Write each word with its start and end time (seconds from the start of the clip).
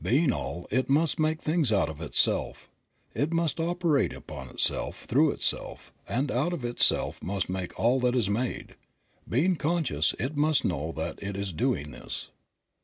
Being 0.00 0.32
all, 0.32 0.68
it 0.70 0.88
must 0.88 1.18
make 1.18 1.42
things 1.42 1.72
out 1.72 1.88
of 1.88 2.00
itself. 2.00 2.70
It 3.12 3.32
must 3.32 3.58
operate 3.58 4.12
upon 4.12 4.48
itself, 4.48 5.04
through 5.06 5.32
itself, 5.32 5.92
and 6.06 6.30
out 6.30 6.52
of 6.52 6.64
itself 6.64 7.20
must 7.24 7.48
make 7.48 7.76
all 7.76 7.98
that 7.98 8.14
is 8.14 8.30
made. 8.30 8.76
Being 9.28 9.56
conscious, 9.56 10.14
it 10.20 10.36
must 10.36 10.64
know 10.64 10.92
that 10.92 11.20
it 11.20 11.36
is 11.36 11.52
doing 11.52 11.90
this. 11.90 12.28